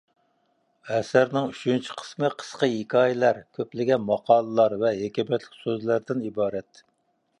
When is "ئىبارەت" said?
6.31-6.83